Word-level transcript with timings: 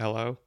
Hello? 0.00 0.38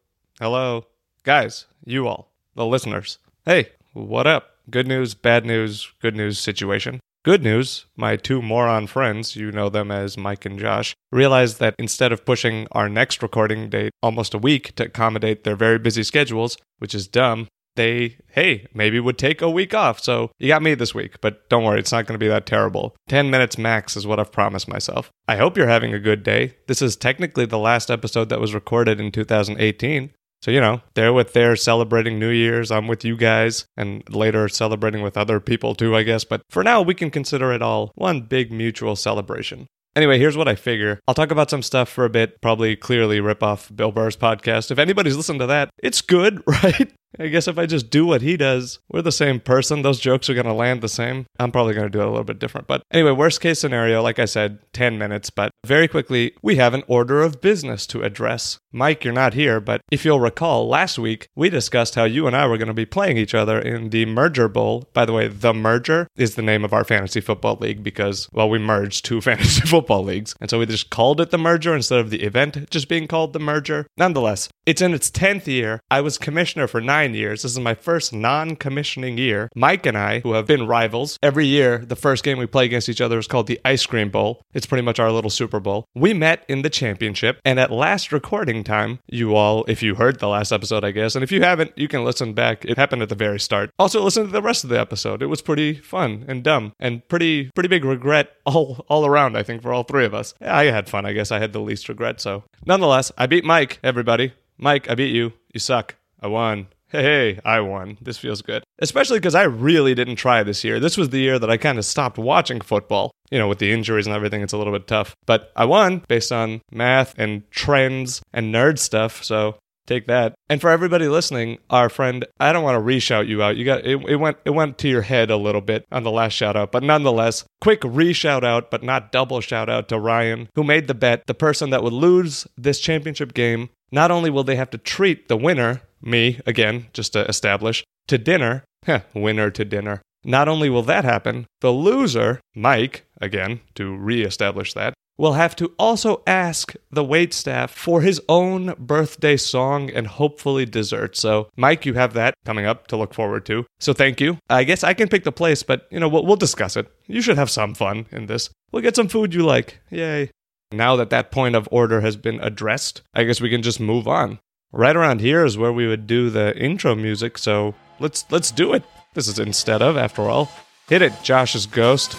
Hello? 0.42 0.88
Guys, 1.24 1.68
you 1.86 2.06
all, 2.06 2.34
the 2.56 2.66
listeners. 2.66 3.18
Hey, 3.46 3.70
what 3.94 4.28
up? 4.28 4.58
Good 4.70 4.88
news, 4.88 5.14
bad 5.14 5.46
news, 5.46 5.90
good 6.02 6.18
news 6.18 6.38
situation. 6.38 7.00
Good 7.24 7.44
news, 7.44 7.86
my 7.96 8.18
two 8.18 8.42
moron 8.42 8.88
friends, 8.88 9.38
you 9.38 9.54
know 9.54 9.70
them 9.70 9.90
as 9.90 10.18
Mike 10.18 10.46
and 10.46 10.60
Josh, 10.60 10.94
realized 11.14 11.60
that 11.60 11.76
instead 11.80 12.12
of 12.12 12.26
pushing 12.26 12.68
our 12.74 12.90
next 12.90 13.24
recording 13.24 13.70
date 13.70 13.92
almost 14.04 14.34
a 14.34 14.38
week 14.38 14.76
to 14.76 14.88
accommodate 14.88 15.46
their 15.46 15.56
very 15.56 15.80
busy 15.80 16.04
schedules, 16.04 16.58
which 16.80 16.94
is 16.94 17.08
dumb, 17.08 17.48
they, 17.78 18.18
hey, 18.28 18.68
maybe 18.74 19.00
would 19.00 19.18
take 19.18 19.42
a 19.42 19.50
week 19.50 19.74
off. 19.74 20.02
So 20.02 20.32
you 20.38 20.50
got 20.50 20.62
me 20.62 20.76
this 20.76 20.94
week, 20.94 21.22
but 21.22 21.48
don't 21.50 21.64
worry, 21.64 21.80
it's 21.80 21.92
not 21.94 22.06
going 22.06 22.20
to 22.20 22.24
be 22.24 22.28
that 22.28 22.46
terrible. 22.46 22.96
10 23.08 23.30
minutes 23.30 23.58
max 23.58 23.96
is 23.96 24.06
what 24.06 24.20
I've 24.20 24.32
promised 24.32 24.68
myself. 24.68 25.10
I 25.28 25.38
hope 25.38 25.56
you're 25.56 25.68
having 25.68 25.94
a 25.94 26.00
good 26.00 26.24
day. 26.24 26.56
This 26.68 26.82
is 26.82 26.96
technically 26.98 27.46
the 27.46 27.58
last 27.58 27.90
episode 27.90 28.30
that 28.30 28.42
was 28.42 28.54
recorded 28.54 29.00
in 29.00 29.12
2018. 29.12 30.12
So, 30.42 30.52
you 30.52 30.62
know, 30.62 30.82
they're 30.94 31.14
with 31.14 31.34
their 31.34 31.56
celebrating 31.56 32.20
New 32.20 32.30
Year's. 32.30 32.70
I'm 32.70 32.88
with 32.88 33.04
you 33.04 33.18
guys 33.18 33.66
and 33.76 34.04
later 34.14 34.48
celebrating 34.50 35.02
with 35.02 35.18
other 35.18 35.40
people 35.40 35.74
too, 35.74 35.96
I 35.96 36.04
guess. 36.04 36.24
But 36.24 36.42
for 36.50 36.64
now, 36.64 36.82
we 36.82 36.94
can 36.94 37.10
consider 37.10 37.52
it 37.54 37.62
all 37.62 37.92
one 37.96 38.22
big 38.22 38.52
mutual 38.52 38.96
celebration. 38.96 39.68
Anyway, 39.98 40.20
here's 40.20 40.38
what 40.38 40.48
I 40.48 40.54
figure. 40.54 41.00
I'll 41.08 41.16
talk 41.16 41.32
about 41.32 41.50
some 41.50 41.64
stuff 41.64 41.90
for 41.90 42.06
a 42.06 42.10
bit, 42.10 42.40
probably 42.40 42.76
clearly 42.76 43.20
rip 43.20 43.42
off 43.42 43.76
Bill 43.76 43.92
Burr's 43.92 44.16
podcast. 44.16 44.70
If 44.70 44.78
anybody's 44.78 45.18
listened 45.18 45.40
to 45.40 45.48
that, 45.48 45.72
it's 45.82 46.02
good, 46.02 46.44
right? 46.48 46.94
I 47.20 47.28
guess 47.28 47.48
if 47.48 47.58
I 47.58 47.66
just 47.66 47.90
do 47.90 48.06
what 48.06 48.22
he 48.22 48.38
does, 48.38 48.80
we're 48.90 49.02
the 49.02 49.12
same 49.12 49.40
person. 49.40 49.82
Those 49.82 50.00
jokes 50.00 50.30
are 50.30 50.34
going 50.34 50.46
to 50.46 50.54
land 50.54 50.82
the 50.82 50.90
same. 50.90 51.26
I'm 51.40 51.52
probably 51.52 51.74
going 51.74 51.88
to 51.88 51.92
do 51.92 52.02
it 52.02 52.08
a 52.08 52.10
little 52.10 52.24
bit 52.24 52.40
different. 52.40 52.68
But 52.68 52.84
anyway, 52.92 53.12
worst 53.12 53.42
case 53.42 53.60
scenario, 53.60 54.02
like 54.02 54.20
I 54.20 54.26
said, 54.26 54.60
10 54.74 54.98
minutes. 54.98 55.30
But 55.30 55.52
very 55.66 55.88
quickly, 55.88 56.34
we 56.42 56.58
have 56.58 56.74
an 56.74 56.84
order 56.88 57.22
of 57.22 57.42
business 57.42 57.88
to 57.88 58.04
address. 58.04 58.60
Mike, 58.72 59.04
you're 59.04 59.14
not 59.14 59.34
here, 59.34 59.60
but 59.60 59.82
if 59.92 60.06
you'll 60.06 60.20
recall, 60.20 60.68
last 60.68 61.00
week 61.00 61.28
we 61.36 61.50
discussed 61.50 61.96
how 61.96 62.04
you 62.04 62.28
and 62.28 62.36
I 62.36 62.46
were 62.46 62.58
going 62.58 62.68
to 62.68 62.74
be 62.74 62.86
playing 62.86 63.18
each 63.18 63.34
other 63.34 63.60
in 63.60 63.90
the 63.90 64.06
Merger 64.06 64.48
Bowl. 64.48 64.88
By 64.94 65.06
the 65.06 65.14
way, 65.14 65.28
the 65.28 65.54
Merger 65.54 66.08
is 66.16 66.36
the 66.36 66.42
name 66.42 66.64
of 66.64 66.74
our 66.74 66.84
fantasy 66.84 67.22
football 67.22 67.58
league 67.60 67.82
because, 67.84 68.30
well, 68.32 68.50
we 68.50 68.60
merged 68.60 69.06
two 69.06 69.22
fantasy 69.28 69.62
football 69.62 70.04
leagues. 70.04 70.36
And 70.40 70.50
so 70.50 70.60
we 70.60 70.66
just 70.66 70.90
called 70.90 71.22
it 71.22 71.32
the 71.32 71.38
Merger 71.38 71.76
instead 71.76 72.00
of 72.00 72.10
the 72.10 72.24
event 72.24 72.70
just 72.70 72.88
being 72.88 73.08
called 73.08 73.34
the 73.34 73.40
Merger. 73.40 73.88
Nonetheless, 73.98 74.50
it's 74.66 74.82
in 74.82 74.94
its 74.94 75.10
10th 75.10 75.48
year. 75.48 75.80
I 75.90 76.02
was 76.02 76.18
commissioner 76.18 76.68
for 76.68 76.82
nine 76.82 77.07
years. 77.14 77.44
This 77.44 77.52
is 77.52 77.60
my 77.60 77.74
first 77.74 78.14
non 78.14 78.56
commissioning 78.56 79.18
year. 79.18 79.50
Mike 79.56 79.86
and 79.86 79.98
I, 79.98 80.20
who 80.20 80.34
have 80.34 80.48
been 80.48 80.68
rivals, 80.68 81.18
every 81.22 81.46
year 81.46 81.80
the 81.80 81.96
first 81.96 82.24
game 82.24 82.38
we 82.38 82.46
play 82.46 82.66
against 82.66 82.90
each 82.90 83.02
other 83.02 83.18
is 83.20 83.28
called 83.28 83.48
the 83.48 83.60
Ice 83.66 83.86
Cream 83.86 84.10
Bowl. 84.10 84.42
It's 84.54 84.66
pretty 84.66 84.84
much 84.84 85.00
our 85.00 85.12
little 85.12 85.30
Super 85.30 85.60
Bowl. 85.60 85.86
We 85.96 86.14
met 86.14 86.44
in 86.48 86.62
the 86.62 86.70
championship, 86.70 87.40
and 87.46 87.60
at 87.60 87.72
last 87.72 88.12
recording 88.12 88.64
time, 88.64 89.00
you 89.08 89.36
all, 89.36 89.66
if 89.68 89.82
you 89.84 89.96
heard 89.96 90.20
the 90.20 90.28
last 90.28 90.52
episode, 90.52 90.84
I 90.84 90.92
guess, 90.92 91.16
and 91.16 91.24
if 91.24 91.32
you 91.32 91.42
haven't, 91.42 91.72
you 91.78 91.88
can 91.88 92.04
listen 92.04 92.34
back. 92.34 92.66
It 92.66 92.78
happened 92.78 93.02
at 93.02 93.10
the 93.10 93.16
very 93.16 93.40
start. 93.40 93.70
Also, 93.80 94.02
listen 94.04 94.26
to 94.26 94.32
the 94.32 94.42
rest 94.42 94.64
of 94.64 94.70
the 94.70 94.80
episode. 94.80 95.22
It 95.22 95.28
was 95.28 95.42
pretty 95.42 95.74
fun 95.76 96.26
and 96.28 96.44
dumb 96.44 96.74
and 96.80 97.08
pretty 97.08 97.50
pretty 97.56 97.70
big 97.70 97.86
regret 97.86 98.32
all 98.46 98.86
all 98.90 99.06
around. 99.06 99.38
I 99.38 99.44
think 99.44 99.62
for 99.62 99.74
all 99.74 99.84
three 99.84 100.06
of 100.06 100.14
us. 100.14 100.34
I 100.42 100.66
had 100.66 100.90
fun. 100.90 101.06
I 101.06 101.14
guess 101.14 101.32
I 101.32 101.40
had 101.40 101.54
the 101.54 101.60
least 101.60 101.90
regret. 101.90 102.22
So, 102.22 102.44
nonetheless, 102.66 103.12
I 103.18 103.26
beat 103.28 103.46
Mike. 103.46 103.80
Everybody. 103.84 104.34
Mike, 104.58 104.90
I 104.90 104.96
beat 104.96 105.14
you. 105.14 105.34
You 105.54 105.60
suck. 105.60 105.96
I 106.20 106.28
won. 106.28 106.68
Hey, 106.90 107.40
I 107.44 107.60
won. 107.60 107.98
This 108.02 108.18
feels 108.18 108.42
good. 108.42 108.64
Especially 108.80 109.20
because 109.20 109.36
I 109.36 109.44
really 109.44 109.94
didn't 109.94 110.16
try 110.16 110.42
this 110.44 110.64
year. 110.64 110.80
This 110.80 110.98
was 110.98 111.10
the 111.10 111.20
year 111.20 111.38
that 111.38 111.50
I 111.50 111.58
kind 111.58 111.78
of 111.78 111.86
stopped 111.86 112.18
watching 112.18 112.62
football. 112.62 113.12
You 113.30 113.38
know, 113.38 113.50
with 113.50 113.60
the 113.60 113.74
injuries 113.74 114.08
and 114.08 114.16
everything, 114.16 114.42
it's 114.42 114.54
a 114.54 114.58
little 114.58 114.72
bit 114.72 114.88
tough. 114.88 115.14
But 115.26 115.52
I 115.56 115.66
won 115.66 116.04
based 116.08 116.32
on 116.32 116.62
math 116.72 117.14
and 117.18 117.50
trends 117.52 118.22
and 118.32 118.54
nerd 118.54 118.80
stuff. 118.80 119.22
So 119.22 119.58
take 119.88 120.08
that. 120.08 120.36
And 120.50 120.62
for 120.62 120.70
everybody 120.70 121.08
listening, 121.08 121.58
our 121.70 121.90
friend, 121.90 122.26
I 122.40 122.54
don't 122.54 122.64
want 122.64 122.76
to 122.76 122.94
reshout 122.94 123.28
you 123.28 123.42
out. 123.42 123.58
You 123.58 123.66
got 123.66 123.86
it, 123.86 124.00
it 124.08 124.18
went 124.18 124.38
it 124.46 124.52
went 124.52 124.78
to 124.80 124.88
your 124.88 125.02
head 125.02 125.32
a 125.32 125.38
little 125.38 125.62
bit 125.62 125.86
on 125.92 126.04
the 126.04 126.12
last 126.12 126.34
shout 126.34 126.56
out, 126.56 126.72
but 126.72 126.84
nonetheless, 126.84 127.46
quick 127.62 127.82
reshout 127.82 128.44
out, 128.44 128.70
but 128.70 128.84
not 128.84 129.12
double 129.12 129.42
shout 129.42 129.70
out 129.70 129.90
to 129.90 130.00
Ryan, 130.00 130.50
who 130.56 130.64
made 130.64 130.88
the 130.88 130.94
bet. 130.94 131.26
The 131.26 131.34
person 131.34 131.72
that 131.72 131.84
would 131.84 131.94
lose 131.94 132.46
this 132.58 132.80
championship 132.80 133.34
game, 133.34 133.70
not 133.92 134.12
only 134.12 134.30
will 134.30 134.44
they 134.44 134.56
have 134.58 134.70
to 134.72 134.78
treat 134.78 135.28
the 135.28 135.38
winner, 135.38 135.82
me 136.02 136.40
again, 136.46 136.88
just 136.94 137.14
to 137.14 137.26
establish, 137.28 137.84
to 138.08 138.18
dinner. 138.18 138.64
Heh, 138.86 139.02
winner 139.14 139.50
to 139.52 139.66
dinner. 139.66 140.02
Not 140.24 140.48
only 140.48 140.70
will 140.70 140.84
that 140.84 141.06
happen, 141.06 141.46
the 141.62 141.72
loser, 141.72 142.40
Mike, 142.56 143.06
again, 143.22 143.62
to 143.76 143.96
re-establish 143.96 144.74
that, 144.74 144.94
will 145.18 145.34
have 145.34 145.56
to 145.58 145.74
also 145.80 146.22
ask 146.28 146.76
the 146.92 147.04
wait 147.04 147.34
staff 147.34 147.72
for 147.72 148.02
his 148.02 148.22
own 148.30 148.74
birthday 148.78 149.36
song 149.36 149.90
and 149.90 150.08
hopefully 150.08 150.66
dessert. 150.66 151.18
So, 151.18 151.50
Mike, 151.56 151.86
you 151.86 151.94
have 151.96 152.14
that 152.14 152.36
coming 152.46 152.66
up 152.66 152.88
to 152.88 152.98
look 152.98 153.14
forward 153.14 153.46
to. 153.48 153.66
So, 153.80 153.94
thank 153.94 154.22
you. 154.22 154.38
I 154.50 154.64
guess 154.64 154.84
I 154.84 154.94
can 154.94 155.10
pick 155.10 155.24
the 155.24 155.32
place, 155.32 155.64
but 155.64 155.88
you 155.90 156.00
know, 156.00 156.08
we'll, 156.08 156.26
we'll 156.26 156.36
discuss 156.36 156.78
it. 156.78 156.88
You 157.08 157.22
should 157.22 157.38
have 157.38 157.50
some 157.50 157.74
fun 157.74 158.06
in 158.12 158.28
this. 158.28 158.50
We'll 158.72 158.84
get 158.84 158.96
some 158.96 159.08
food 159.08 159.34
you 159.34 159.44
like. 159.44 159.80
Yay. 159.90 160.30
Now 160.72 160.98
that 160.98 161.10
that 161.12 161.32
point 161.32 161.56
of 161.56 161.70
order 161.72 162.02
has 162.02 162.18
been 162.18 162.40
addressed, 162.42 163.02
I 163.14 163.24
guess 163.24 163.40
we 163.40 163.50
can 163.50 163.62
just 163.62 163.80
move 163.80 164.08
on. 164.08 164.40
Right 164.74 164.98
around 164.98 165.22
here 165.22 165.46
is 165.46 165.58
where 165.58 165.72
we 165.72 165.88
would 165.88 166.08
do 166.08 166.30
the 166.30 166.56
intro 166.58 166.94
music, 166.94 167.38
so 167.38 167.74
let's 168.00 168.26
let's 168.30 168.52
do 168.52 168.74
it. 168.74 168.84
This 169.14 169.30
is 169.30 169.40
instead 169.40 169.82
of, 169.82 169.96
after 169.96 170.24
all. 170.24 170.52
Hit 170.90 171.02
it, 171.02 171.14
Josh's 171.24 171.66
ghost. 171.66 172.18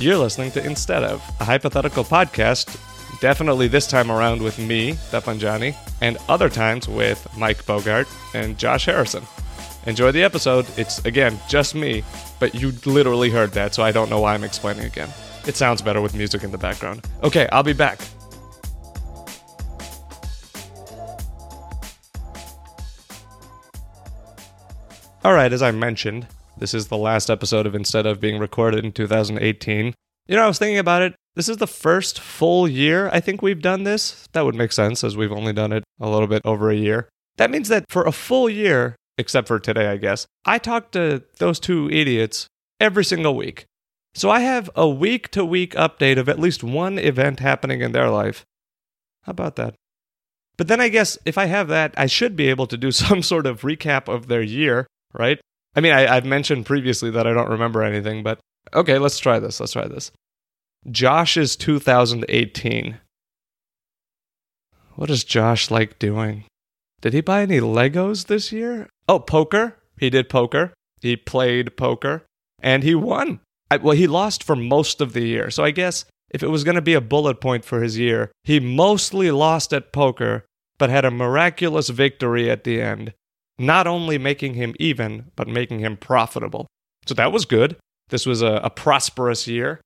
You're 0.00 0.16
listening 0.16 0.50
to 0.52 0.64
Instead 0.64 1.04
of, 1.04 1.22
a 1.40 1.44
hypothetical 1.44 2.04
podcast, 2.04 2.80
definitely 3.20 3.68
this 3.68 3.86
time 3.86 4.10
around 4.10 4.40
with 4.40 4.58
me, 4.58 4.94
Stefan 4.94 5.38
Johnny, 5.38 5.76
and 6.00 6.16
other 6.26 6.48
times 6.48 6.88
with 6.88 7.28
Mike 7.36 7.66
Bogart 7.66 8.08
and 8.32 8.56
Josh 8.56 8.86
Harrison. 8.86 9.22
Enjoy 9.84 10.10
the 10.10 10.22
episode. 10.22 10.66
It's, 10.78 11.04
again, 11.04 11.38
just 11.50 11.74
me, 11.74 12.02
but 12.38 12.54
you 12.54 12.72
literally 12.86 13.28
heard 13.28 13.52
that, 13.52 13.74
so 13.74 13.82
I 13.82 13.92
don't 13.92 14.08
know 14.08 14.20
why 14.20 14.32
I'm 14.32 14.42
explaining 14.42 14.86
again. 14.86 15.10
It 15.46 15.54
sounds 15.54 15.82
better 15.82 16.00
with 16.00 16.14
music 16.14 16.44
in 16.44 16.50
the 16.50 16.56
background. 16.56 17.06
Okay, 17.22 17.46
I'll 17.52 17.62
be 17.62 17.74
back. 17.74 18.00
All 25.22 25.34
right, 25.34 25.52
as 25.52 25.60
I 25.60 25.72
mentioned, 25.72 26.26
this 26.60 26.74
is 26.74 26.88
the 26.88 26.96
last 26.96 27.30
episode 27.30 27.66
of 27.66 27.74
Instead 27.74 28.06
of 28.06 28.20
being 28.20 28.38
recorded 28.38 28.84
in 28.84 28.92
2018. 28.92 29.94
You 30.28 30.36
know, 30.36 30.44
I 30.44 30.46
was 30.46 30.58
thinking 30.58 30.78
about 30.78 31.02
it. 31.02 31.14
This 31.34 31.48
is 31.48 31.56
the 31.56 31.66
first 31.66 32.20
full 32.20 32.68
year 32.68 33.08
I 33.12 33.20
think 33.20 33.40
we've 33.40 33.62
done 33.62 33.84
this. 33.84 34.28
That 34.32 34.44
would 34.44 34.54
make 34.54 34.72
sense 34.72 35.02
as 35.02 35.16
we've 35.16 35.32
only 35.32 35.52
done 35.52 35.72
it 35.72 35.82
a 35.98 36.08
little 36.08 36.28
bit 36.28 36.42
over 36.44 36.70
a 36.70 36.76
year. 36.76 37.08
That 37.38 37.50
means 37.50 37.68
that 37.68 37.86
for 37.88 38.04
a 38.04 38.12
full 38.12 38.48
year, 38.48 38.94
except 39.16 39.48
for 39.48 39.58
today, 39.58 39.88
I 39.88 39.96
guess, 39.96 40.26
I 40.44 40.58
talked 40.58 40.92
to 40.92 41.22
those 41.38 41.58
two 41.58 41.90
idiots 41.90 42.46
every 42.78 43.04
single 43.04 43.34
week. 43.34 43.64
So 44.14 44.28
I 44.28 44.40
have 44.40 44.68
a 44.74 44.88
week 44.88 45.30
to 45.30 45.44
week 45.44 45.74
update 45.74 46.18
of 46.18 46.28
at 46.28 46.38
least 46.38 46.62
one 46.62 46.98
event 46.98 47.40
happening 47.40 47.80
in 47.80 47.92
their 47.92 48.10
life. 48.10 48.44
How 49.22 49.30
about 49.30 49.56
that? 49.56 49.74
But 50.58 50.68
then 50.68 50.80
I 50.80 50.88
guess 50.88 51.16
if 51.24 51.38
I 51.38 51.46
have 51.46 51.68
that, 51.68 51.94
I 51.96 52.04
should 52.04 52.36
be 52.36 52.48
able 52.48 52.66
to 52.66 52.76
do 52.76 52.90
some 52.92 53.22
sort 53.22 53.46
of 53.46 53.62
recap 53.62 54.12
of 54.12 54.26
their 54.26 54.42
year, 54.42 54.86
right? 55.14 55.40
I 55.74 55.80
mean, 55.80 55.92
I, 55.92 56.14
have 56.14 56.24
mentioned 56.24 56.66
previously 56.66 57.10
that 57.12 57.26
I 57.26 57.32
don't 57.32 57.50
remember 57.50 57.82
anything, 57.82 58.22
but 58.22 58.40
okay, 58.74 58.98
let's 58.98 59.18
try 59.18 59.38
this. 59.38 59.60
Let's 59.60 59.72
try 59.72 59.86
this. 59.86 60.10
Josh's 60.90 61.56
2018. 61.56 62.98
What 64.96 65.08
does 65.08 65.24
Josh 65.24 65.70
like 65.70 65.98
doing? 65.98 66.44
Did 67.00 67.12
he 67.12 67.20
buy 67.20 67.42
any 67.42 67.60
Legos 67.60 68.26
this 68.26 68.52
year? 68.52 68.88
Oh, 69.08 69.18
poker. 69.18 69.76
He 69.98 70.10
did 70.10 70.28
poker. 70.28 70.72
He 71.00 71.16
played 71.16 71.76
poker 71.76 72.26
and 72.62 72.82
he 72.82 72.94
won. 72.94 73.40
I, 73.70 73.76
well, 73.78 73.96
he 73.96 74.06
lost 74.06 74.42
for 74.42 74.56
most 74.56 75.00
of 75.00 75.12
the 75.12 75.26
year. 75.26 75.50
So 75.50 75.64
I 75.64 75.70
guess 75.70 76.04
if 76.30 76.42
it 76.42 76.48
was 76.48 76.64
going 76.64 76.74
to 76.74 76.82
be 76.82 76.94
a 76.94 77.00
bullet 77.00 77.40
point 77.40 77.64
for 77.64 77.82
his 77.82 77.98
year, 77.98 78.32
he 78.44 78.60
mostly 78.60 79.30
lost 79.30 79.72
at 79.72 79.92
poker, 79.92 80.44
but 80.78 80.90
had 80.90 81.04
a 81.04 81.10
miraculous 81.10 81.88
victory 81.88 82.50
at 82.50 82.64
the 82.64 82.80
end, 82.80 83.14
not 83.60 83.86
only 83.86 84.16
making 84.16 84.54
him 84.54 84.74
even, 84.80 85.30
but 85.36 85.46
making 85.46 85.80
him 85.80 85.96
profitable. 85.96 86.66
So 87.06 87.12
that 87.14 87.30
was 87.30 87.44
good. 87.44 87.76
This 88.08 88.24
was 88.24 88.40
a, 88.40 88.54
a 88.64 88.70
prosperous 88.70 89.46
year. 89.46 89.80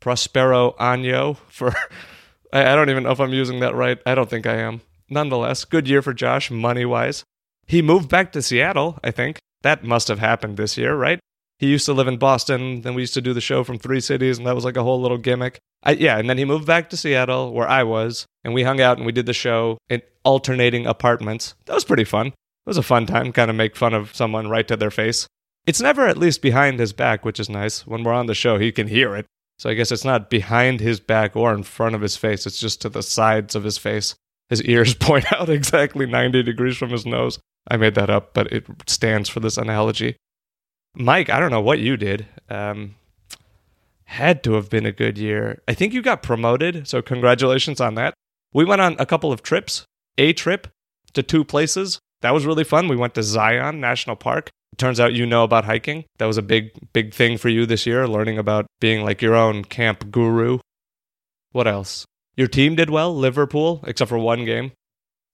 Prospero 0.00 0.76
año 0.78 1.36
for. 1.48 1.74
I, 2.52 2.76
don't 2.76 2.88
even 2.88 3.02
know 3.02 3.10
if 3.10 3.20
I'm 3.20 3.32
using 3.32 3.60
that 3.60 3.74
right. 3.74 3.98
I 4.06 4.14
don't 4.14 4.30
think 4.30 4.46
I 4.46 4.54
am. 4.54 4.80
Nonetheless, 5.10 5.64
good 5.64 5.88
year 5.88 6.00
for 6.00 6.14
Josh, 6.14 6.50
money 6.50 6.84
wise. 6.84 7.24
He 7.66 7.82
moved 7.82 8.08
back 8.08 8.32
to 8.32 8.42
Seattle, 8.42 8.98
I 9.02 9.10
think. 9.10 9.38
That 9.62 9.82
must 9.82 10.06
have 10.08 10.20
happened 10.20 10.56
this 10.56 10.78
year, 10.78 10.94
right? 10.94 11.18
He 11.58 11.66
used 11.66 11.86
to 11.86 11.92
live 11.92 12.06
in 12.06 12.18
Boston. 12.18 12.82
Then 12.82 12.94
we 12.94 13.02
used 13.02 13.14
to 13.14 13.20
do 13.20 13.34
the 13.34 13.40
show 13.40 13.64
from 13.64 13.78
three 13.78 14.00
cities, 14.00 14.38
and 14.38 14.46
that 14.46 14.54
was 14.54 14.64
like 14.64 14.76
a 14.76 14.82
whole 14.84 15.00
little 15.00 15.18
gimmick. 15.18 15.58
I, 15.82 15.92
yeah, 15.92 16.18
and 16.18 16.30
then 16.30 16.38
he 16.38 16.44
moved 16.44 16.66
back 16.66 16.90
to 16.90 16.96
Seattle, 16.96 17.52
where 17.52 17.68
I 17.68 17.82
was, 17.82 18.26
and 18.44 18.54
we 18.54 18.62
hung 18.62 18.80
out 18.80 18.96
and 18.96 19.06
we 19.06 19.12
did 19.12 19.26
the 19.26 19.32
show 19.32 19.78
in 19.90 20.02
alternating 20.24 20.86
apartments. 20.86 21.54
That 21.66 21.74
was 21.74 21.84
pretty 21.84 22.04
fun. 22.04 22.32
It 22.66 22.70
was 22.70 22.78
a 22.78 22.82
fun 22.82 23.06
time, 23.06 23.32
kind 23.32 23.48
of 23.48 23.56
make 23.56 23.76
fun 23.76 23.94
of 23.94 24.14
someone 24.14 24.48
right 24.48 24.66
to 24.66 24.76
their 24.76 24.90
face. 24.90 25.28
It's 25.66 25.80
never 25.80 26.06
at 26.06 26.18
least 26.18 26.42
behind 26.42 26.80
his 26.80 26.92
back, 26.92 27.24
which 27.24 27.38
is 27.38 27.48
nice. 27.48 27.86
When 27.86 28.02
we're 28.02 28.12
on 28.12 28.26
the 28.26 28.34
show, 28.34 28.58
he 28.58 28.72
can 28.72 28.88
hear 28.88 29.14
it. 29.14 29.26
So 29.58 29.70
I 29.70 29.74
guess 29.74 29.92
it's 29.92 30.04
not 30.04 30.30
behind 30.30 30.80
his 30.80 30.98
back 30.98 31.36
or 31.36 31.54
in 31.54 31.62
front 31.62 31.94
of 31.94 32.00
his 32.00 32.16
face. 32.16 32.44
It's 32.44 32.58
just 32.58 32.82
to 32.82 32.88
the 32.88 33.02
sides 33.02 33.54
of 33.54 33.64
his 33.64 33.78
face. 33.78 34.16
His 34.48 34.62
ears 34.64 34.94
point 35.00 35.32
out 35.32 35.48
exactly 35.48 36.06
90 36.06 36.42
degrees 36.42 36.76
from 36.76 36.90
his 36.90 37.06
nose. 37.06 37.38
I 37.68 37.76
made 37.76 37.94
that 37.94 38.10
up, 38.10 38.34
but 38.34 38.52
it 38.52 38.66
stands 38.86 39.28
for 39.28 39.40
this 39.40 39.56
analogy. 39.56 40.16
Mike, 40.94 41.30
I 41.30 41.38
don't 41.38 41.50
know 41.50 41.60
what 41.60 41.78
you 41.78 41.96
did. 41.96 42.26
Um, 42.48 42.96
had 44.04 44.42
to 44.44 44.54
have 44.54 44.70
been 44.70 44.86
a 44.86 44.92
good 44.92 45.18
year. 45.18 45.62
I 45.68 45.74
think 45.74 45.92
you 45.92 46.00
got 46.00 46.22
promoted, 46.22 46.88
so 46.88 47.02
congratulations 47.02 47.80
on 47.80 47.94
that. 47.94 48.14
We 48.52 48.64
went 48.64 48.80
on 48.80 48.96
a 48.98 49.06
couple 49.06 49.32
of 49.32 49.42
trips, 49.42 49.84
a 50.16 50.32
trip 50.32 50.68
to 51.12 51.22
two 51.22 51.44
places. 51.44 51.98
That 52.22 52.34
was 52.34 52.46
really 52.46 52.64
fun. 52.64 52.88
We 52.88 52.96
went 52.96 53.14
to 53.14 53.22
Zion 53.22 53.80
National 53.80 54.16
Park. 54.16 54.50
Turns 54.76 55.00
out 55.00 55.14
you 55.14 55.26
know 55.26 55.44
about 55.44 55.64
hiking. 55.64 56.04
That 56.18 56.26
was 56.26 56.36
a 56.36 56.42
big, 56.42 56.70
big 56.92 57.14
thing 57.14 57.38
for 57.38 57.48
you 57.48 57.66
this 57.66 57.86
year, 57.86 58.06
learning 58.06 58.38
about 58.38 58.66
being 58.80 59.04
like 59.04 59.22
your 59.22 59.34
own 59.34 59.64
camp 59.64 60.10
guru. 60.10 60.58
What 61.52 61.66
else? 61.66 62.04
Your 62.36 62.48
team 62.48 62.74
did 62.74 62.90
well, 62.90 63.14
Liverpool, 63.16 63.82
except 63.86 64.10
for 64.10 64.18
one 64.18 64.44
game. 64.44 64.72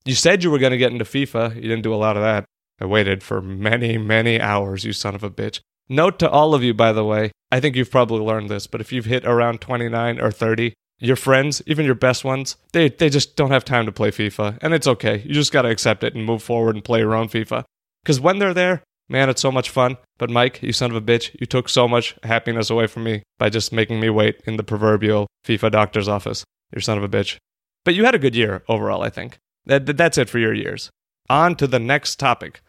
You 0.05 0.15
said 0.15 0.43
you 0.43 0.51
were 0.51 0.59
going 0.59 0.71
to 0.71 0.77
get 0.77 0.91
into 0.91 1.05
FIFA. 1.05 1.55
You 1.55 1.61
didn't 1.63 1.81
do 1.81 1.93
a 1.93 1.95
lot 1.95 2.15
of 2.15 2.23
that. 2.23 2.45
I 2.79 2.85
waited 2.85 3.23
for 3.23 3.41
many, 3.41 3.97
many 3.97 4.39
hours, 4.39 4.83
you 4.83 4.93
son 4.93 5.15
of 5.15 5.23
a 5.23 5.29
bitch. 5.29 5.59
Note 5.89 6.19
to 6.19 6.29
all 6.29 6.55
of 6.55 6.63
you, 6.63 6.73
by 6.73 6.93
the 6.93 7.03
way, 7.03 7.31
I 7.51 7.59
think 7.59 7.75
you've 7.75 7.91
probably 7.91 8.19
learned 8.19 8.49
this, 8.49 8.67
but 8.67 8.81
if 8.81 8.91
you've 8.91 9.05
hit 9.05 9.25
around 9.25 9.61
29 9.61 10.19
or 10.19 10.31
30, 10.31 10.73
your 11.03 11.17
friends, 11.17 11.61
even 11.67 11.85
your 11.85 11.95
best 11.95 12.23
ones, 12.23 12.55
they, 12.71 12.87
they 12.87 13.09
just 13.09 13.35
don't 13.35 13.51
have 13.51 13.65
time 13.65 13.85
to 13.85 13.91
play 13.91 14.09
FIFA. 14.09 14.57
And 14.61 14.73
it's 14.73 14.87
okay. 14.87 15.21
You 15.25 15.33
just 15.33 15.51
got 15.51 15.63
to 15.63 15.69
accept 15.69 16.03
it 16.03 16.15
and 16.15 16.25
move 16.25 16.41
forward 16.41 16.75
and 16.75 16.83
play 16.83 16.99
your 16.99 17.13
own 17.13 17.27
FIFA. 17.27 17.65
Because 18.01 18.21
when 18.21 18.39
they're 18.39 18.53
there, 18.53 18.83
man, 19.09 19.29
it's 19.29 19.41
so 19.41 19.51
much 19.51 19.69
fun. 19.69 19.97
But 20.17 20.29
Mike, 20.29 20.63
you 20.63 20.71
son 20.71 20.91
of 20.91 20.97
a 20.97 21.01
bitch, 21.01 21.35
you 21.39 21.45
took 21.45 21.67
so 21.67 21.89
much 21.89 22.15
happiness 22.23 22.69
away 22.69 22.87
from 22.87 23.03
me 23.03 23.23
by 23.37 23.49
just 23.49 23.73
making 23.73 23.99
me 23.99 24.09
wait 24.09 24.41
in 24.45 24.55
the 24.55 24.63
proverbial 24.63 25.27
FIFA 25.45 25.71
doctor's 25.71 26.07
office. 26.07 26.45
You 26.73 26.79
son 26.79 26.97
of 26.97 27.03
a 27.03 27.09
bitch. 27.09 27.37
But 27.83 27.95
you 27.95 28.05
had 28.05 28.15
a 28.15 28.19
good 28.19 28.35
year 28.35 28.63
overall, 28.69 29.03
I 29.03 29.09
think. 29.09 29.39
That, 29.65 29.97
that's 29.97 30.17
it 30.17 30.29
for 30.29 30.39
your 30.39 30.53
years. 30.53 30.89
On 31.29 31.55
to 31.55 31.67
the 31.67 31.79
next 31.79 32.17
topic. 32.17 32.61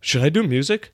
Should 0.00 0.22
I 0.22 0.30
do 0.30 0.42
music? 0.42 0.92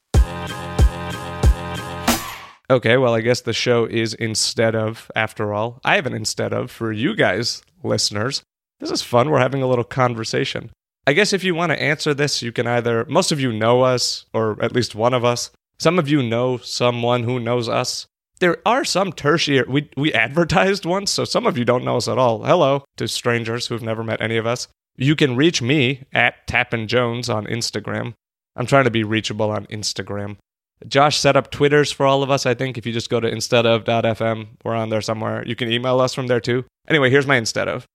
Okay, 2.71 2.99
well, 2.99 3.15
I 3.15 3.23
guess 3.23 3.41
the 3.41 3.55
show 3.55 3.87
is 3.87 4.13
instead 4.13 4.75
of, 4.75 5.11
after 5.17 5.55
all. 5.55 5.81
I 5.85 5.95
have 5.97 6.05
an 6.05 6.13
instead 6.13 6.53
of 6.53 6.71
for 6.71 6.93
you 6.93 7.17
guys, 7.17 7.63
listeners. 7.83 8.43
This 8.79 8.91
is 8.91 9.01
fun. 9.01 9.31
We're 9.31 9.39
having 9.39 9.63
a 9.63 9.67
little 9.67 9.85
conversation. 9.85 10.71
I 11.07 11.15
guess 11.15 11.33
if 11.33 11.43
you 11.43 11.55
want 11.55 11.73
to 11.73 11.83
answer 11.83 12.13
this, 12.13 12.43
you 12.43 12.53
can 12.53 12.67
either, 12.67 13.07
most 13.09 13.33
of 13.33 13.41
you 13.41 13.53
know 13.53 13.83
us, 13.83 14.27
or 14.35 14.63
at 14.63 14.73
least 14.73 14.95
one 14.95 15.15
of 15.15 15.25
us. 15.25 15.51
Some 15.79 15.99
of 15.99 16.09
you 16.11 16.23
know 16.23 16.59
someone 16.59 17.23
who 17.23 17.41
knows 17.41 17.71
us. 17.71 18.07
There 18.41 18.59
are 18.67 18.85
some 18.85 19.15
tertiary, 19.15 19.65
we, 19.67 19.89
we 19.97 20.13
advertised 20.13 20.85
once, 20.85 21.11
so 21.11 21.25
some 21.25 21.47
of 21.47 21.57
you 21.57 21.65
don't 21.65 21.85
know 21.85 21.97
us 21.97 22.07
at 22.07 22.19
all. 22.19 22.45
Hello 22.45 22.85
to 22.99 23.09
strangers 23.09 23.67
who've 23.67 23.83
never 23.83 24.05
met 24.05 24.21
any 24.21 24.37
of 24.37 24.47
us. 24.47 24.69
You 24.97 25.17
can 25.17 25.37
reach 25.37 25.63
me 25.63 26.05
at 26.13 26.47
Tappin 26.47 26.87
Jones 26.87 27.31
on 27.31 27.47
Instagram. 27.47 28.13
I'm 28.55 28.67
trying 28.67 28.85
to 28.85 28.91
be 28.91 29.05
reachable 29.05 29.51
on 29.51 29.65
Instagram. 29.67 30.37
Josh 30.87 31.19
set 31.19 31.37
up 31.37 31.51
Twitters 31.51 31.91
for 31.91 32.07
all 32.07 32.23
of 32.23 32.31
us, 32.31 32.47
I 32.47 32.55
think. 32.55 32.79
If 32.79 32.87
you 32.87 32.93
just 32.93 33.11
go 33.11 33.21
to 33.21 33.29
instead 33.29 33.67
of.fm, 33.67 34.49
we're 34.65 34.75
on 34.75 34.91
there 34.91 35.01
somewhere. 35.01 35.45
You 35.47 35.57
can 35.57 35.71
email 35.71 36.01
us 36.01 36.15
from 36.15 36.29
there 36.29 36.41
too. 36.41 36.65
Anyway, 36.87 37.11
here's 37.11 37.27
my 37.27 37.37
instead 37.37 37.69
of. 37.69 37.87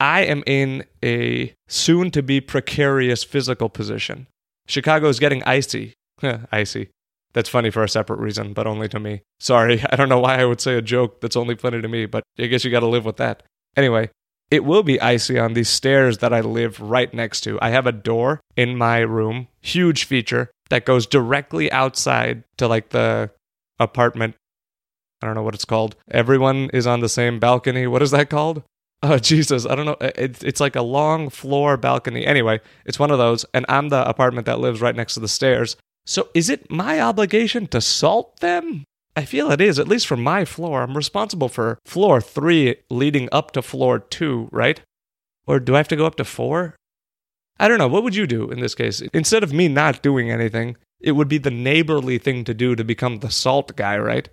I 0.00 0.22
am 0.22 0.42
in 0.46 0.84
a 1.04 1.54
soon 1.68 2.10
to 2.12 2.22
be 2.22 2.40
precarious 2.40 3.24
physical 3.24 3.68
position. 3.68 4.26
Chicago 4.66 5.08
is 5.08 5.18
getting 5.18 5.42
icy. 5.44 5.94
icy. 6.52 6.88
That's 7.32 7.48
funny 7.48 7.70
for 7.70 7.82
a 7.82 7.88
separate 7.88 8.20
reason, 8.20 8.52
but 8.52 8.66
only 8.66 8.88
to 8.88 9.00
me. 9.00 9.22
Sorry, 9.40 9.82
I 9.90 9.96
don't 9.96 10.08
know 10.08 10.20
why 10.20 10.40
I 10.40 10.44
would 10.44 10.60
say 10.60 10.76
a 10.76 10.82
joke 10.82 11.20
that's 11.20 11.36
only 11.36 11.56
funny 11.56 11.82
to 11.82 11.88
me, 11.88 12.06
but 12.06 12.22
I 12.38 12.46
guess 12.46 12.64
you 12.64 12.70
got 12.70 12.80
to 12.80 12.86
live 12.86 13.04
with 13.04 13.16
that. 13.16 13.42
Anyway, 13.76 14.10
it 14.50 14.64
will 14.64 14.84
be 14.84 15.00
icy 15.00 15.38
on 15.38 15.54
these 15.54 15.68
stairs 15.68 16.18
that 16.18 16.32
I 16.32 16.40
live 16.40 16.80
right 16.80 17.12
next 17.12 17.40
to. 17.42 17.58
I 17.60 17.70
have 17.70 17.86
a 17.86 17.92
door 17.92 18.40
in 18.56 18.76
my 18.76 18.98
room, 18.98 19.48
huge 19.60 20.04
feature 20.04 20.50
that 20.70 20.84
goes 20.84 21.06
directly 21.06 21.70
outside 21.70 22.44
to 22.56 22.68
like 22.68 22.90
the 22.90 23.30
apartment. 23.78 24.34
I 25.22 25.26
don't 25.26 25.34
know 25.34 25.42
what 25.42 25.54
it's 25.54 25.64
called. 25.64 25.96
Everyone 26.10 26.70
is 26.72 26.86
on 26.86 27.00
the 27.00 27.08
same 27.08 27.38
balcony. 27.38 27.86
What 27.86 28.02
is 28.02 28.10
that 28.10 28.30
called? 28.30 28.62
Oh, 29.02 29.18
Jesus. 29.18 29.66
I 29.66 29.74
don't 29.74 29.84
know. 29.84 29.98
It's, 30.00 30.42
it's 30.42 30.60
like 30.60 30.76
a 30.76 30.80
long 30.80 31.28
floor 31.28 31.76
balcony. 31.76 32.24
Anyway, 32.24 32.62
it's 32.86 32.98
one 32.98 33.10
of 33.10 33.18
those. 33.18 33.44
And 33.52 33.66
I'm 33.68 33.90
the 33.90 34.08
apartment 34.08 34.46
that 34.46 34.60
lives 34.60 34.80
right 34.80 34.96
next 34.96 35.12
to 35.12 35.20
the 35.20 35.28
stairs. 35.28 35.76
So 36.06 36.30
is 36.32 36.48
it 36.48 36.70
my 36.70 37.02
obligation 37.02 37.66
to 37.66 37.82
salt 37.82 38.40
them? 38.40 38.84
I 39.14 39.26
feel 39.26 39.50
it 39.50 39.60
is, 39.60 39.78
at 39.78 39.88
least 39.88 40.06
for 40.06 40.16
my 40.16 40.46
floor. 40.46 40.82
I'm 40.82 40.96
responsible 40.96 41.50
for 41.50 41.78
floor 41.84 42.22
three 42.22 42.76
leading 42.88 43.28
up 43.30 43.50
to 43.52 43.60
floor 43.60 43.98
two, 43.98 44.48
right? 44.50 44.80
Or 45.46 45.60
do 45.60 45.74
I 45.74 45.78
have 45.78 45.88
to 45.88 45.96
go 45.96 46.06
up 46.06 46.16
to 46.16 46.24
four? 46.24 46.74
I 47.58 47.68
don't 47.68 47.78
know. 47.78 47.88
What 47.88 48.02
would 48.02 48.16
you 48.16 48.26
do 48.26 48.50
in 48.50 48.60
this 48.60 48.74
case? 48.74 49.00
Instead 49.12 49.42
of 49.42 49.52
me 49.52 49.68
not 49.68 50.02
doing 50.02 50.30
anything, 50.30 50.76
it 51.00 51.12
would 51.12 51.28
be 51.28 51.38
the 51.38 51.50
neighborly 51.50 52.18
thing 52.18 52.44
to 52.44 52.54
do 52.54 52.74
to 52.74 52.84
become 52.84 53.18
the 53.18 53.30
salt 53.30 53.76
guy, 53.76 53.96
right? 53.98 54.28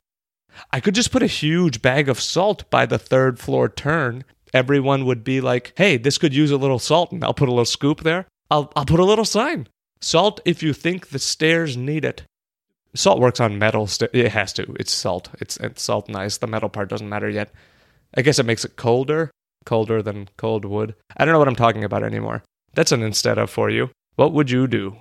I 0.71 0.79
could 0.79 0.95
just 0.95 1.11
put 1.11 1.23
a 1.23 1.27
huge 1.27 1.81
bag 1.81 2.09
of 2.09 2.19
salt 2.19 2.69
by 2.69 2.85
the 2.85 2.99
third 2.99 3.39
floor 3.39 3.69
turn. 3.69 4.23
Everyone 4.53 5.05
would 5.05 5.23
be 5.23 5.39
like, 5.39 5.73
hey, 5.77 5.97
this 5.97 6.17
could 6.17 6.33
use 6.33 6.51
a 6.51 6.57
little 6.57 6.79
salt, 6.79 7.11
and 7.11 7.23
I'll 7.23 7.33
put 7.33 7.47
a 7.47 7.51
little 7.51 7.65
scoop 7.65 8.01
there. 8.01 8.27
I'll, 8.49 8.71
I'll 8.75 8.85
put 8.85 8.99
a 8.99 9.05
little 9.05 9.25
sign. 9.25 9.67
Salt 10.01 10.41
if 10.45 10.61
you 10.63 10.73
think 10.73 11.09
the 11.09 11.19
stairs 11.19 11.77
need 11.77 12.03
it. 12.03 12.23
Salt 12.93 13.21
works 13.21 13.39
on 13.39 13.59
metal. 13.59 13.87
It 14.11 14.29
has 14.29 14.51
to. 14.53 14.75
It's 14.77 14.91
salt. 14.91 15.29
It's, 15.39 15.55
it's 15.57 15.81
salt 15.81 16.09
nice. 16.09 16.37
The 16.37 16.47
metal 16.47 16.67
part 16.67 16.89
doesn't 16.89 17.07
matter 17.07 17.29
yet. 17.29 17.51
I 18.15 18.21
guess 18.21 18.39
it 18.39 18.45
makes 18.45 18.65
it 18.65 18.75
colder, 18.75 19.31
colder 19.65 20.01
than 20.01 20.27
cold 20.37 20.65
wood. 20.65 20.95
I 21.15 21.23
don't 21.23 21.31
know 21.31 21.39
what 21.39 21.47
I'm 21.47 21.55
talking 21.55 21.85
about 21.85 22.03
anymore. 22.03 22.43
That's 22.73 22.91
an 22.91 23.03
instead 23.03 23.37
of 23.37 23.49
for 23.49 23.69
you. 23.69 23.89
What 24.15 24.33
would 24.33 24.49
you 24.49 24.67
do? 24.67 24.97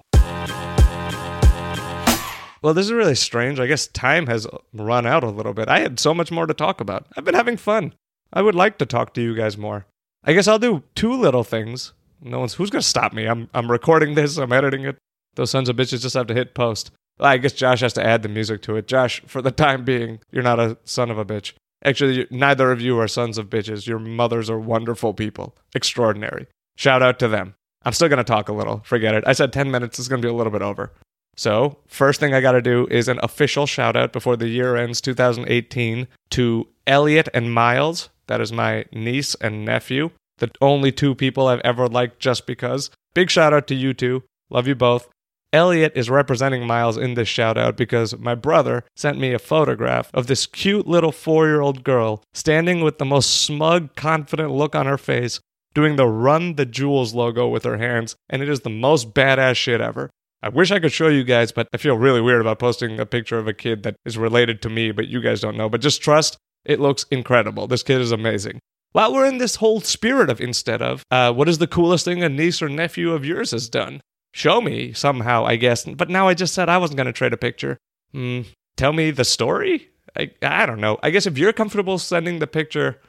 Well, 2.63 2.75
this 2.75 2.87
is 2.87 2.93
really 2.93 3.15
strange. 3.15 3.59
I 3.59 3.67
guess 3.67 3.87
time 3.87 4.27
has 4.27 4.47
run 4.75 5.07
out 5.07 5.25
a 5.25 5.31
little 5.31 5.55
bit. 5.55 5.69
I 5.69 5.81
had 5.81 5.99
so 5.99 6.13
much 6.13 6.31
more 6.31 6.47
to 6.47 6.53
talk 6.53 6.81
about. 6.81 7.07
I've 7.17 7.25
been 7.25 7.35
having 7.35 7.57
fun. 7.57 7.95
I 8.33 8.43
would 8.43 8.55
like 8.55 8.77
to 8.79 8.87
talk 8.87 9.15
to 9.15 9.23
you 9.23 9.35
guys 9.35 9.57
more. 9.57 9.87
I 10.25 10.35
guess 10.35 10.47
I'll 10.47 10.59
do 10.59 10.83
two 10.95 11.13
little 11.13 11.45
things. 11.45 11.93
No 12.21 12.41
one's 12.41 12.55
who's 12.55 12.69
gonna 12.69 12.83
stop 12.83 13.15
me. 13.15 13.27
I'm 13.27 13.49
I'm 13.55 13.71
recording 13.71 14.15
this. 14.15 14.37
I'm 14.37 14.53
editing 14.53 14.85
it. 14.85 14.99
Those 15.37 15.51
sons 15.51 15.69
of 15.71 15.77
bitches 15.77 16.03
just 16.03 16.15
have 16.15 16.27
to 16.27 16.35
hit 16.35 16.55
post. 16.55 16.91
I 17.19 17.39
guess 17.39 17.53
Josh 17.53 17.81
has 17.81 17.95
to 17.95 18.05
add 18.05 18.23
the 18.23 18.29
music 18.29 18.63
to 18.63 18.77
it. 18.77 18.87
Josh, 18.87 19.23
for 19.27 19.41
the 19.41 19.51
time 19.51 19.85
being, 19.85 20.21
you're 20.31 20.43
not 20.43 20.61
a 20.61 20.77
son 20.85 21.11
of 21.11 21.19
a 21.19 21.25
bitch. 21.25 21.53
Actually, 21.85 22.27
neither 22.31 22.73
of 22.73 22.81
you 22.81 22.99
are 22.99 23.09
sons 23.09 23.39
of 23.39 23.49
bitches. 23.49 23.87
Your 23.87 23.99
mothers 23.99 24.51
are 24.51 24.61
wonderful 24.61 25.15
people. 25.15 25.57
Extraordinary. 25.75 26.47
Shout 26.77 27.03
out 27.03 27.19
to 27.21 27.29
them. 27.29 27.55
I'm 27.85 27.93
still 27.93 28.09
going 28.09 28.19
to 28.19 28.25
talk 28.25 28.49
a 28.49 28.53
little. 28.53 28.83
Forget 28.85 29.15
it. 29.15 29.25
I 29.27 29.33
said 29.33 29.53
10 29.53 29.71
minutes 29.71 29.99
is 29.99 30.09
going 30.09 30.21
to 30.21 30.27
be 30.27 30.31
a 30.31 30.37
little 30.37 30.53
bit 30.53 30.63
over. 30.63 30.93
So, 31.37 31.79
first 31.87 32.21
thing 32.21 32.35
I 32.35 32.41
got 32.41 32.53
to 32.53 32.63
do 32.63 32.87
is 32.91 33.09
an 33.09 33.21
official 33.23 33.67
shout 33.67 33.97
out 33.97 34.13
before 34.13 34.37
the 34.37 34.49
year 34.49 34.77
ends 34.77 35.01
2018 35.01 36.07
to 36.31 36.69
Elliot 36.87 37.29
and 37.33 37.55
Miles. 37.55 38.11
That 38.27 38.41
is 38.41 38.53
my 38.53 38.85
niece 38.93 39.35
and 39.37 39.65
nephew, 39.65 40.11
the 40.39 40.51
only 40.61 40.93
two 40.93 41.15
people 41.15 41.47
I've 41.47 41.61
ever 41.61 41.89
liked 41.89 42.19
just 42.19 42.47
because. 42.47 42.91
Big 43.15 43.31
shout 43.31 43.55
out 43.55 43.67
to 43.69 43.75
you 43.75 43.95
two. 43.95 44.23
Love 44.51 44.67
you 44.67 44.75
both. 44.75 45.09
Elliot 45.53 45.93
is 45.97 46.11
representing 46.11 46.67
Miles 46.67 46.97
in 46.97 47.15
this 47.15 47.27
shout 47.27 47.57
out 47.57 47.77
because 47.77 48.17
my 48.19 48.35
brother 48.35 48.85
sent 48.95 49.19
me 49.19 49.33
a 49.33 49.39
photograph 49.39 50.11
of 50.15 50.27
this 50.27 50.47
cute 50.47 50.87
little 50.87 51.11
four 51.11 51.47
year 51.47 51.61
old 51.61 51.83
girl 51.83 52.23
standing 52.35 52.83
with 52.83 52.99
the 52.99 53.05
most 53.05 53.43
smug, 53.43 53.97
confident 53.97 54.53
look 54.53 54.75
on 54.75 54.87
her 54.87 54.99
face 54.99 55.41
doing 55.75 55.97
the 55.97 56.07
Run 56.07 56.57
the 56.57 56.67
Jewels 56.67 57.15
logo 57.15 57.49
with 57.49 57.65
her 57.65 57.79
hands, 57.79 58.17
and 58.29 58.43
it 58.43 58.49
is 58.49 58.61
the 58.61 58.71
most 58.71 59.15
badass 59.15 59.57
shit 59.57 59.81
ever. 59.81 60.11
I 60.43 60.49
wish 60.49 60.71
I 60.71 60.79
could 60.79 60.93
show 60.93 61.09
you 61.09 61.23
guys, 61.23 61.53
but 61.53 61.69
I 61.73 61.77
feel 61.77 61.97
really 61.97 62.21
weird 62.21 62.41
about 62.41 62.59
posting 62.59 62.99
a 62.99 63.07
picture 63.07 63.39
of 63.39 63.47
a 63.47 63.53
kid 63.53 63.83
that 63.83 63.97
is 64.05 64.17
related 64.17 64.63
to 64.63 64.71
me, 64.71 64.91
but 64.91 65.09
you 65.09 65.21
guys 65.21 65.41
don't 65.41 65.57
know. 65.57 65.69
But 65.69 65.83
just 65.83 66.03
trust, 66.03 66.39
it 66.65 66.81
looks 66.81 67.05
incredible. 67.11 67.67
This 67.67 67.83
kid 67.83 68.01
is 68.01 68.13
amazing. 68.13 68.59
While 68.93 69.13
we're 69.13 69.27
in 69.27 69.39
this 69.39 69.57
whole 69.57 69.81
spirit 69.81 70.31
of 70.31 70.41
instead 70.41 70.83
of, 70.83 71.05
uh, 71.11 71.33
what 71.33 71.49
is 71.49 71.59
the 71.59 71.67
coolest 71.67 72.05
thing 72.05 72.23
a 72.23 72.29
niece 72.29 72.61
or 72.63 72.69
nephew 72.69 73.13
of 73.13 73.25
yours 73.25 73.51
has 73.53 73.69
done? 73.69 74.01
Show 74.33 74.61
me 74.61 74.93
somehow, 74.93 75.45
I 75.45 75.57
guess. 75.57 75.85
But 75.85 76.09
now 76.09 76.27
I 76.27 76.35
just 76.35 76.55
said 76.55 76.69
I 76.69 76.79
wasn't 76.79 76.97
going 76.97 77.07
to 77.07 77.13
trade 77.13 77.33
a 77.33 77.37
picture. 77.37 77.79
Hmm. 78.13 78.43
Tell 78.77 78.93
me 78.93 79.11
the 79.11 79.25
story? 79.25 79.91
I, 80.17 80.31
I 80.43 80.67
don't 80.67 80.81
know. 80.81 80.99
I 81.03 81.11
guess 81.11 81.27
if 81.27 81.39
you're 81.39 81.53
comfortable 81.53 81.99
sending 81.99 82.39
the 82.39 82.47
picture, 82.47 83.01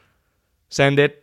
send 0.70 1.00
it 1.00 1.21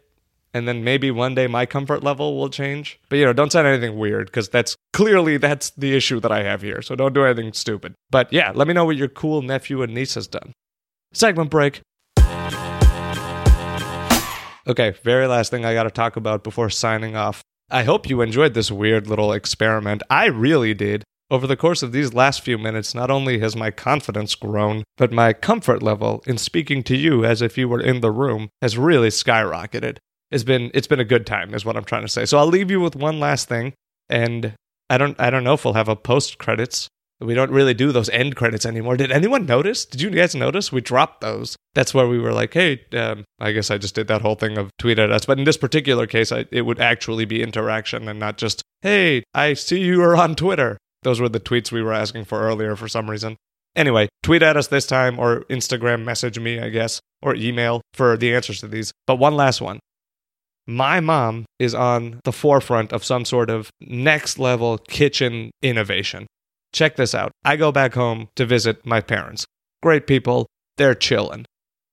and 0.59 0.69
then 0.69 0.85
maybe 0.85 1.11
one 1.11 1.35
day 1.35 1.47
my 1.47 1.65
comfort 1.65 2.03
level 2.03 2.37
will 2.37 2.51
change. 2.51 3.01
But 3.09 3.17
you 3.17 3.25
know, 3.25 3.33
don't 3.33 3.53
send 3.53 3.67
anything 3.67 3.97
weird 3.97 4.27
because 4.27 4.49
that's 4.49 4.77
clearly 4.93 5.39
that's 5.39 5.71
the 5.71 5.97
issue 5.97 6.21
that 6.21 6.33
I 6.33 6.43
have 6.43 6.61
here. 6.61 6.83
So 6.83 6.95
don't 6.97 7.15
do 7.15 7.25
anything 7.25 7.53
stupid. 7.55 7.95
But 8.11 8.31
yeah, 8.33 8.53
let 8.55 8.69
me 8.69 8.75
know 8.75 8.85
what 8.85 8.97
your 8.97 9.09
cool 9.09 9.41
nephew 9.41 9.81
and 9.83 9.95
niece 9.95 10.17
has 10.17 10.27
done. 10.27 10.53
Segment 11.13 11.51
break. 11.51 11.81
Okay, 14.67 14.95
very 15.03 15.27
last 15.27 15.51
thing 15.51 15.65
I 15.65 15.73
got 15.73 15.85
to 15.85 15.91
talk 15.91 16.17
about 16.17 16.45
before 16.45 16.69
signing 16.69 17.17
off. 17.17 17.41
I 17.71 17.85
hope 17.85 18.11
you 18.11 18.21
enjoyed 18.21 18.53
this 18.53 18.71
weird 18.71 19.07
little 19.07 19.33
experiment. 19.33 20.03
I 20.11 20.27
really 20.27 20.75
did. 20.75 21.05
Over 21.31 21.47
the 21.47 21.57
course 21.57 21.83
of 21.83 21.93
these 21.93 22.15
last 22.15 22.41
few 22.41 22.57
minutes, 22.57 22.95
not 22.95 23.11
only 23.11 23.39
has 23.39 23.55
my 23.55 23.71
confidence 23.71 24.35
grown, 24.35 24.85
but 24.97 25.13
my 25.13 25.35
comfort 25.35 25.83
level 25.83 26.23
in 26.27 26.39
speaking 26.39 26.83
to 26.85 26.97
you 26.97 27.25
as 27.25 27.43
if 27.43 27.59
you 27.59 27.69
were 27.69 27.81
in 27.81 28.01
the 28.01 28.11
room 28.11 28.49
has 28.63 28.79
really 28.79 29.09
skyrocketed. 29.09 29.99
It's 30.31 30.45
been 30.45 30.71
it's 30.75 30.87
been 30.87 31.01
a 31.01 31.05
good 31.05 31.27
time 31.27 31.55
is 31.55 31.65
what 31.65 31.77
I'm 31.77 31.85
trying 31.85 32.03
to 32.03 32.09
say. 32.09 32.25
So 32.25 32.39
I'll 32.39 32.47
leave 32.47 32.71
you 32.71 32.81
with 32.81 32.97
one 32.97 33.19
last 33.19 33.49
thing 33.49 33.73
and 34.09 34.55
I 34.91 34.99
don't 34.99 35.19
I 35.21 35.31
don't 35.31 35.45
know 35.45 35.55
if 35.55 35.65
we'll 35.65 35.75
have 35.75 35.89
a 35.89 35.97
post 35.97 36.39
credits. 36.39 36.89
We 37.21 37.35
don't 37.35 37.51
really 37.51 37.75
do 37.75 37.91
those 37.91 38.09
end 38.11 38.37
credits 38.37 38.65
anymore. 38.65 38.97
Did 38.97 39.11
anyone 39.11 39.45
notice? 39.45 39.85
Did 39.85 40.01
you 40.01 40.11
guys 40.11 40.37
notice? 40.37 40.71
We 40.71 40.81
dropped 40.81 41.21
those. 41.21 41.57
That's 41.75 41.93
where 41.93 42.07
we 42.07 42.21
were 42.21 42.33
like, 42.33 42.55
hey, 42.55 42.81
um, 42.93 43.25
I 43.41 43.51
guess 43.51 43.73
I 43.73 43.79
just 43.79 43.97
did 43.97 44.07
that 44.07 44.23
whole 44.23 44.37
thing 44.37 44.57
of 44.57 44.71
tweet 44.79 45.01
at 45.01 45.11
us. 45.11 45.27
But 45.27 45.39
in 45.39 45.45
this 45.45 45.57
particular 45.57 46.07
case, 46.07 46.31
I, 46.31 46.47
it 46.53 46.63
would 46.63 46.81
actually 46.81 47.25
be 47.25 47.43
interaction 47.43 48.09
and 48.09 48.21
not 48.21 48.39
just, 48.39 48.63
hey, 48.83 49.25
I 49.35 49.55
see 49.55 49.81
you 49.81 50.01
are 50.03 50.15
on 50.17 50.37
Twitter. 50.37 50.79
Those 51.03 51.21
were 51.21 51.29
the 51.29 51.41
tweets 51.41 51.73
we 51.73 51.83
were 51.83 51.93
asking 51.93 52.25
for 52.25 52.41
earlier 52.41 52.77
for 52.77 52.87
some 52.87 53.11
reason. 53.11 53.37
Anyway, 53.75 54.09
tweet 54.23 54.43
at 54.43 54.57
us 54.57 54.69
this 54.69 54.87
time 54.87 55.19
or 55.19 55.41
Instagram 55.45 56.05
message 56.05 56.39
me, 56.39 56.61
I 56.61 56.69
guess, 56.69 57.01
or 57.21 57.35
email 57.35 57.83
for 57.95 58.17
the 58.17 58.33
answers 58.33 58.61
to 58.61 58.69
these. 58.69 58.93
But 59.09 59.17
one 59.17 59.35
last 59.35 59.61
one. 59.61 59.81
My 60.71 61.01
mom 61.01 61.47
is 61.59 61.75
on 61.75 62.21
the 62.25 62.33
forefront 62.33 62.93
of 62.93 63.03
some 63.03 63.25
sort 63.25 63.49
of 63.49 63.71
next 63.81 64.39
level 64.39 64.77
kitchen 64.77 65.51
innovation. 65.63 66.27
Check 66.75 66.97
this 66.97 67.15
out. 67.15 67.33
I 67.43 67.57
go 67.57 67.73
back 67.73 67.95
home 67.95 68.29
to 68.37 68.45
visit 68.45 68.85
my 68.85 69.01
parents. 69.01 69.47
Great 69.83 70.07
people, 70.07 70.47
they're 70.77 70.95
chilling. 70.95 71.47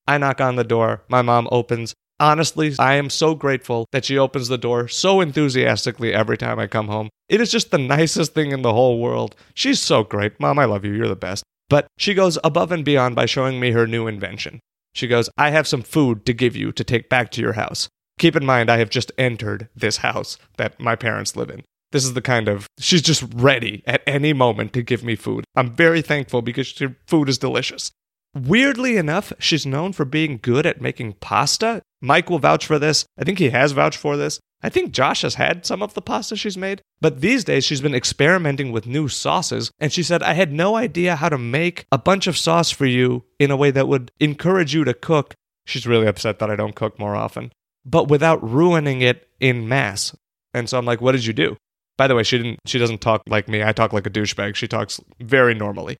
I 0.05 0.17
knock 0.17 0.41
on 0.41 0.57
the 0.57 0.65
door, 0.65 1.03
my 1.07 1.21
mom 1.21 1.47
opens. 1.53 1.93
Honestly, 2.19 2.73
I 2.77 2.95
am 2.95 3.09
so 3.09 3.33
grateful 3.33 3.85
that 3.93 4.03
she 4.03 4.17
opens 4.17 4.49
the 4.49 4.57
door 4.57 4.89
so 4.89 5.21
enthusiastically 5.21 6.13
every 6.13 6.37
time 6.37 6.59
I 6.59 6.67
come 6.67 6.89
home. 6.89 7.07
It 7.29 7.39
is 7.39 7.53
just 7.53 7.71
the 7.71 7.77
nicest 7.77 8.33
thing 8.33 8.51
in 8.51 8.61
the 8.61 8.73
whole 8.73 8.99
world. 8.99 9.37
She's 9.53 9.81
so 9.81 10.03
great. 10.03 10.37
Mom, 10.37 10.59
I 10.59 10.65
love 10.65 10.83
you. 10.83 10.91
You're 10.91 11.07
the 11.07 11.15
best. 11.15 11.45
But 11.69 11.87
she 11.97 12.13
goes 12.13 12.37
above 12.43 12.73
and 12.73 12.83
beyond 12.83 13.15
by 13.15 13.25
showing 13.25 13.57
me 13.57 13.71
her 13.71 13.87
new 13.87 14.05
invention. 14.05 14.59
She 14.93 15.07
goes, 15.07 15.29
I 15.37 15.51
have 15.51 15.65
some 15.65 15.81
food 15.81 16.25
to 16.25 16.33
give 16.33 16.57
you 16.57 16.73
to 16.73 16.83
take 16.83 17.07
back 17.07 17.31
to 17.31 17.41
your 17.41 17.53
house. 17.53 17.87
Keep 18.17 18.35
in 18.35 18.45
mind, 18.45 18.69
I 18.69 18.77
have 18.77 18.89
just 18.89 19.11
entered 19.17 19.67
this 19.75 19.97
house 19.97 20.37
that 20.57 20.79
my 20.79 20.95
parents 20.95 21.35
live 21.35 21.49
in. 21.49 21.63
This 21.91 22.05
is 22.05 22.13
the 22.13 22.21
kind 22.21 22.47
of, 22.47 22.67
she's 22.79 23.01
just 23.01 23.23
ready 23.33 23.83
at 23.85 24.01
any 24.07 24.33
moment 24.33 24.73
to 24.73 24.81
give 24.81 25.03
me 25.03 25.15
food. 25.15 25.45
I'm 25.55 25.71
very 25.71 26.01
thankful 26.01 26.41
because 26.41 26.77
her 26.79 26.95
food 27.05 27.29
is 27.29 27.37
delicious. 27.37 27.91
Weirdly 28.33 28.97
enough, 28.97 29.31
she's 29.39 29.65
known 29.65 29.93
for 29.93 30.03
being 30.03 30.39
good 30.41 30.65
at 30.65 30.81
making 30.81 31.13
pasta. 31.13 31.81
Mike 32.01 32.29
will 32.29 32.39
vouch 32.39 32.65
for 32.65 32.77
this. 32.79 33.05
I 33.17 33.23
think 33.23 33.39
he 33.39 33.51
has 33.51 33.71
vouched 33.71 33.97
for 33.97 34.17
this. 34.17 34.39
I 34.61 34.69
think 34.69 34.91
Josh 34.91 35.21
has 35.21 35.35
had 35.35 35.65
some 35.65 35.81
of 35.81 35.93
the 35.93 36.01
pasta 36.01 36.35
she's 36.35 36.57
made. 36.57 36.81
But 36.99 37.21
these 37.21 37.43
days, 37.43 37.63
she's 37.63 37.81
been 37.81 37.95
experimenting 37.95 38.71
with 38.71 38.87
new 38.87 39.07
sauces. 39.07 39.71
And 39.79 39.93
she 39.93 40.03
said, 40.03 40.23
I 40.23 40.33
had 40.33 40.51
no 40.51 40.75
idea 40.75 41.15
how 41.15 41.29
to 41.29 41.37
make 41.37 41.85
a 41.91 41.97
bunch 41.97 42.27
of 42.27 42.37
sauce 42.37 42.71
for 42.71 42.85
you 42.85 43.23
in 43.39 43.51
a 43.51 43.57
way 43.57 43.71
that 43.71 43.87
would 43.87 44.11
encourage 44.19 44.73
you 44.73 44.83
to 44.83 44.93
cook. 44.93 45.33
She's 45.65 45.87
really 45.87 46.07
upset 46.07 46.39
that 46.39 46.51
I 46.51 46.55
don't 46.55 46.75
cook 46.75 46.99
more 46.99 47.15
often, 47.15 47.51
but 47.85 48.07
without 48.07 48.43
ruining 48.43 49.01
it 49.01 49.29
in 49.39 49.67
mass. 49.67 50.15
And 50.53 50.69
so 50.69 50.77
I'm 50.77 50.85
like, 50.85 51.01
what 51.01 51.11
did 51.11 51.25
you 51.25 51.33
do? 51.33 51.57
By 51.97 52.07
the 52.07 52.15
way, 52.15 52.23
she 52.23 52.37
didn't 52.37 52.59
she 52.65 52.79
doesn't 52.79 53.01
talk 53.01 53.21
like 53.27 53.47
me. 53.47 53.63
I 53.63 53.71
talk 53.71 53.93
like 53.93 54.05
a 54.05 54.09
douchebag. 54.09 54.55
She 54.55 54.67
talks 54.67 54.99
very 55.19 55.53
normally. 55.53 55.97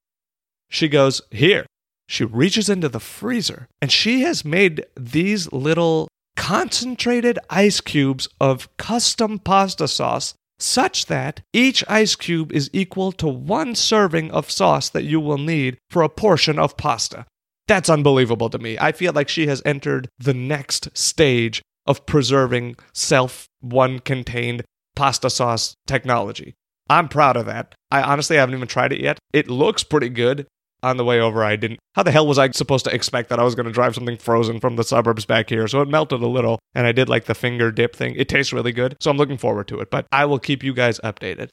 She 0.70 0.88
goes, 0.88 1.22
"Here." 1.32 1.65
She 2.08 2.24
reaches 2.24 2.70
into 2.70 2.89
the 2.89 3.00
freezer 3.00 3.68
and 3.82 3.92
she 3.92 4.22
has 4.22 4.46
made 4.46 4.86
these 4.96 5.51
little 5.51 6.08
concentrated 6.36 7.39
ice 7.50 7.82
cubes 7.82 8.27
of 8.39 8.70
custom 8.77 9.39
pasta 9.39 9.88
sauce 9.88 10.36
such 10.60 11.08
that 11.08 11.42
each 11.51 11.84
ice 11.88 12.15
cube 12.15 12.51
is 12.51 12.70
equal 12.74 13.12
to 13.13 13.27
one 13.27 13.74
serving 13.74 14.30
of 14.32 14.51
sauce 14.51 14.89
that 14.89 15.04
you 15.04 15.20
will 15.20 15.39
need 15.39 15.77
for 15.89 16.04
a 16.04 16.10
portion 16.10 16.60
of 16.60 16.77
pasta. 16.77 17.25
That's 17.68 17.89
unbelievable 17.89 18.50
to 18.51 18.60
me. 18.60 18.77
I 18.77 18.92
feel 18.92 19.13
like 19.13 19.27
she 19.27 19.48
has 19.48 19.62
entered 19.65 20.08
the 20.20 20.34
next 20.34 20.96
stage 20.96 21.62
of 21.86 22.06
preserving 22.06 22.75
self 22.94 23.48
one 23.62 24.00
contained 24.00 24.63
pasta 24.96 25.30
sauce 25.30 25.75
technology. 25.88 26.56
I'm 26.89 27.08
proud 27.08 27.36
of 27.36 27.46
that. 27.48 27.74
I 27.92 28.01
honestly 28.01 28.38
haven't 28.38 28.56
even 28.56 28.68
tried 28.68 28.94
it 28.94 29.01
yet. 29.01 29.18
It 29.34 29.50
looks 29.50 29.84
pretty 29.84 30.10
good. 30.10 30.48
On 30.84 30.98
the 30.98 31.06
way 31.06 31.20
over, 31.20 31.44
I 31.44 31.56
didn't. 31.56 31.80
How 31.96 32.04
the 32.04 32.12
hell 32.12 32.27
was 32.27 32.38
I 32.38 32.51
supposed 32.51 32.86
to 32.86 32.94
expect 32.94 33.30
that 33.30 33.39
I 33.39 33.44
was 33.44 33.56
going 33.56 33.65
to 33.65 33.72
drive 33.72 33.96
something 33.96 34.18
frozen 34.18 34.60
from 34.60 34.75
the 34.75 34.84
suburbs 34.84 35.25
back 35.25 35.50
here? 35.50 35.68
So 35.68 35.82
it 35.82 35.88
melted 35.88 36.22
a 36.22 36.27
little, 36.27 36.60
and 36.75 36.86
I 36.86 36.92
did 36.92 37.10
like 37.10 37.25
the 37.25 37.34
finger 37.34 37.72
dip 37.72 37.96
thing. 37.96 38.13
It 38.15 38.30
tastes 38.30 38.54
really 38.54 38.72
good, 38.72 38.96
so 39.00 39.10
I'm 39.10 39.18
looking 39.18 39.38
forward 39.38 39.68
to 39.70 39.80
it. 39.80 39.89
But 39.89 40.06
I 40.12 40.25
will 40.25 40.38
keep 40.38 40.63
you 40.63 40.75
guys 40.75 41.00
updated. 41.00 41.50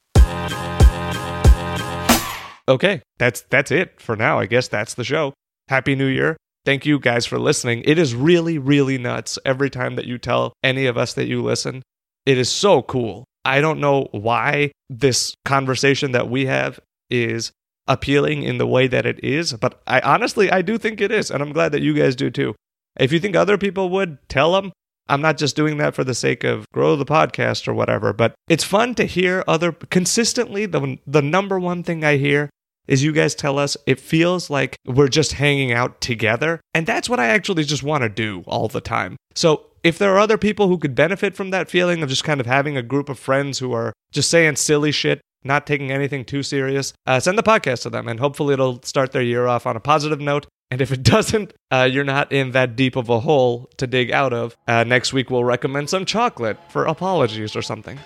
Okay, 2.67 3.01
that's 3.17 3.41
that's 3.49 3.71
it 3.71 3.99
for 3.99 4.15
now. 4.15 4.37
I 4.37 4.45
guess 4.45 4.67
that's 4.67 4.93
the 4.93 5.03
show. 5.03 5.33
Happy 5.67 5.95
New 5.95 6.05
Year. 6.05 6.37
Thank 6.65 6.85
you 6.85 6.97
guys 6.97 7.25
for 7.25 7.37
listening. 7.37 7.83
It 7.85 7.97
is 7.97 8.15
really, 8.15 8.57
really 8.57 8.97
nuts 8.97 9.37
every 9.45 9.69
time 9.69 9.95
that 9.95 10.05
you 10.05 10.17
tell 10.17 10.53
any 10.63 10.85
of 10.85 10.97
us 10.97 11.13
that 11.13 11.27
you 11.27 11.43
listen. 11.43 11.83
It 12.25 12.37
is 12.37 12.49
so 12.49 12.81
cool. 12.81 13.25
I 13.43 13.59
don't 13.59 13.81
know 13.81 14.07
why 14.11 14.71
this 14.89 15.35
conversation 15.43 16.13
that 16.13 16.29
we 16.29 16.45
have 16.45 16.79
is 17.09 17.51
appealing 17.87 18.43
in 18.43 18.57
the 18.57 18.67
way 18.67 18.87
that 18.87 19.05
it 19.05 19.21
is, 19.23 19.53
but 19.53 19.81
I 19.85 19.99
honestly 19.99 20.49
I 20.49 20.61
do 20.61 20.77
think 20.77 21.01
it 21.01 21.11
is, 21.11 21.29
and 21.29 21.43
I'm 21.43 21.51
glad 21.51 21.73
that 21.73 21.81
you 21.81 21.93
guys 21.93 22.15
do 22.15 22.29
too. 22.29 22.55
If 22.97 23.11
you 23.11 23.19
think 23.19 23.35
other 23.35 23.57
people 23.57 23.89
would, 23.89 24.17
tell 24.29 24.53
them. 24.53 24.71
I'm 25.09 25.21
not 25.21 25.37
just 25.37 25.57
doing 25.57 25.77
that 25.79 25.95
for 25.95 26.05
the 26.05 26.13
sake 26.13 26.45
of 26.45 26.65
grow 26.71 26.95
the 26.95 27.03
podcast 27.03 27.67
or 27.67 27.73
whatever, 27.73 28.13
but 28.13 28.35
it's 28.47 28.63
fun 28.63 28.95
to 28.95 29.03
hear 29.03 29.43
other 29.49 29.73
consistently 29.73 30.65
the 30.65 30.97
the 31.05 31.21
number 31.21 31.59
one 31.59 31.83
thing 31.83 32.05
I 32.05 32.15
hear 32.15 32.49
is 32.87 33.03
you 33.03 33.11
guys 33.11 33.35
tell 33.35 33.57
us 33.57 33.77
it 33.85 33.99
feels 33.99 34.49
like 34.49 34.75
we're 34.85 35.07
just 35.07 35.33
hanging 35.33 35.71
out 35.71 36.01
together, 36.01 36.59
and 36.73 36.85
that's 36.85 37.09
what 37.09 37.19
I 37.19 37.27
actually 37.27 37.63
just 37.63 37.83
want 37.83 38.03
to 38.03 38.09
do 38.09 38.43
all 38.47 38.67
the 38.67 38.81
time. 38.81 39.17
So, 39.35 39.67
if 39.83 39.97
there 39.97 40.13
are 40.13 40.19
other 40.19 40.37
people 40.37 40.67
who 40.69 40.77
could 40.77 40.95
benefit 40.95 41.35
from 41.35 41.49
that 41.49 41.69
feeling 41.69 42.01
of 42.03 42.09
just 42.09 42.23
kind 42.23 42.39
of 42.39 42.45
having 42.45 42.77
a 42.77 42.81
group 42.81 43.09
of 43.09 43.19
friends 43.19 43.59
who 43.59 43.73
are 43.73 43.91
just 44.11 44.29
saying 44.29 44.55
silly 44.55 44.93
shit, 44.93 45.19
not 45.43 45.67
taking 45.67 45.91
anything 45.91 46.23
too 46.23 46.43
serious, 46.43 46.93
uh, 47.05 47.19
send 47.19 47.37
the 47.37 47.43
podcast 47.43 47.81
to 47.83 47.89
them 47.89 48.07
and 48.07 48.19
hopefully 48.19 48.53
it'll 48.53 48.81
start 48.83 49.11
their 49.11 49.21
year 49.21 49.45
off 49.45 49.67
on 49.67 49.75
a 49.75 49.81
positive 49.81 50.21
note. 50.21 50.47
And 50.71 50.81
if 50.81 50.91
it 50.91 51.03
doesn't, 51.03 51.53
uh, 51.71 51.87
you're 51.91 52.03
not 52.03 52.31
in 52.31 52.51
that 52.51 52.75
deep 52.75 52.95
of 52.95 53.09
a 53.09 53.19
hole 53.19 53.69
to 53.77 53.87
dig 53.87 54.11
out 54.11 54.33
of. 54.33 54.55
Uh, 54.67 54.83
next 54.83 55.13
week, 55.13 55.29
we'll 55.29 55.43
recommend 55.43 55.89
some 55.89 56.05
chocolate 56.05 56.57
for 56.69 56.85
apologies 56.85 57.55
or 57.55 57.61
something. 57.61 57.99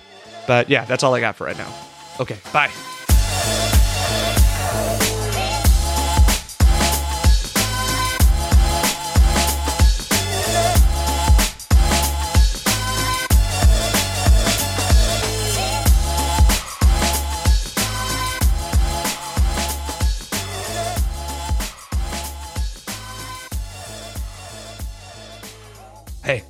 But 0.48 0.70
yeah, 0.70 0.86
that's 0.86 1.04
all 1.04 1.14
I 1.14 1.20
got 1.20 1.36
for 1.36 1.46
right 1.46 1.58
now. 1.58 1.74
Okay, 2.20 2.38
bye. 2.52 2.72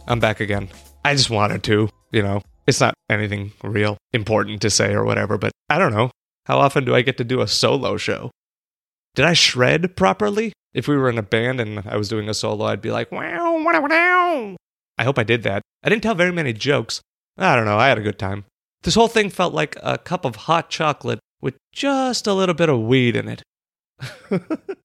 I'm 0.08 0.20
back 0.20 0.40
again. 0.40 0.70
I 1.04 1.14
just 1.14 1.30
wanted 1.30 1.64
to, 1.64 1.90
you 2.12 2.22
know, 2.24 2.42
it's 2.66 2.80
not 2.80 2.94
anything 3.10 3.52
real 3.62 3.98
important 4.14 4.62
to 4.62 4.70
say 4.70 4.94
or 4.94 5.04
whatever, 5.04 5.38
but 5.38 5.52
I 5.70 5.78
don't 5.78 5.94
know. 5.94 6.12
How 6.46 6.60
often 6.60 6.86
do 6.86 6.96
I 6.96 7.02
get 7.02 7.18
to 7.18 7.26
do 7.26 7.42
a 7.42 7.48
solo 7.48 7.98
show? 7.98 8.32
Did 9.16 9.26
I 9.26 9.34
shred 9.34 9.98
properly? 9.98 10.54
If 10.74 10.88
we 10.88 10.96
were 10.96 11.10
in 11.10 11.18
a 11.18 11.24
band 11.24 11.60
and 11.60 11.80
I 11.86 11.98
was 11.98 12.08
doing 12.08 12.30
a 12.30 12.34
solo, 12.34 12.66
I'd 12.66 12.82
be 12.82 12.92
like, 12.92 13.12
wow, 13.12 13.58
wow, 13.58 13.82
wow. 13.82 14.56
I 14.98 15.04
hope 15.04 15.20
I 15.20 15.24
did 15.24 15.44
that. 15.44 15.62
I 15.84 15.90
didn't 15.90 16.04
tell 16.04 16.16
very 16.16 16.32
many 16.32 16.54
jokes. 16.54 17.02
I 17.38 17.56
don't 17.56 17.66
know. 17.66 17.78
I 17.78 17.90
had 17.90 17.98
a 17.98 18.04
good 18.04 18.20
time. 18.20 18.46
This 18.84 18.96
whole 18.96 19.08
thing 19.08 19.30
felt 19.30 19.54
like 19.54 19.76
a 19.84 19.98
cup 19.98 20.24
of 20.24 20.36
hot 20.36 20.70
chocolate 20.70 21.20
with 21.42 21.58
just 21.74 22.28
a 22.28 22.34
little 22.34 22.56
bit 22.56 22.70
of 22.70 22.80
weed 22.80 23.16
in 23.16 23.28
it. 23.28 23.44